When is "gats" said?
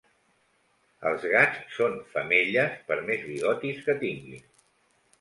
1.33-1.77